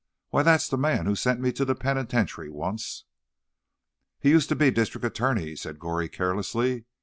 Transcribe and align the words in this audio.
Why, 0.31 0.41
that's 0.41 0.67
the 0.67 0.79
man 0.79 1.05
who 1.05 1.15
sent 1.15 1.41
me 1.41 1.51
to 1.51 1.63
the 1.63 1.75
pen'tentiary 1.75 2.49
once!" 2.49 3.03
"He 4.19 4.31
used 4.31 4.49
to 4.49 4.55
be 4.55 4.71
district 4.71 5.05
attorney," 5.05 5.55
said 5.55 5.77
Goree 5.77 6.09
carelessly. 6.09 6.85